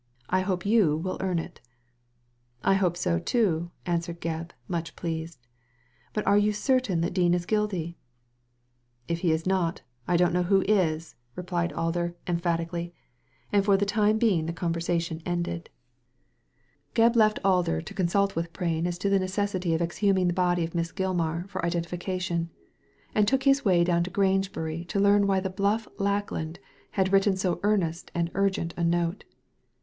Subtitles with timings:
[0.31, 1.61] I hope you will cam it""
[2.63, 5.45] I hope so, too," answered Gebb, much pleased;
[6.11, 7.99] "but you are certain that Dean is guilty?"
[9.09, 12.25] •^ Jf he is not, I don't l^now who is," replied Alder, Digitized by Google I2S
[12.25, 12.93] THE LADY FROM NOWHERE emphatically;
[13.53, 15.69] and for the time being the conversation ended.
[16.95, 20.63] Gebb left Alder to consult with Prain as to the necessity of exhuming the body
[20.63, 22.49] of Miss Gilmar for identification,
[23.13, 26.57] and took his way down to Grange bury to learn why the bluff Lackland
[26.97, 29.25] had written so earnest and urgent a note.